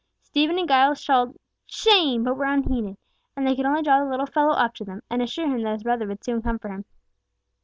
[0.23, 2.97] Stephen and Giles called "Shame!" but were unheeded,
[3.35, 5.73] and they could only draw the little fellow up to them, and assure him that
[5.73, 6.85] his brother would soon come for him.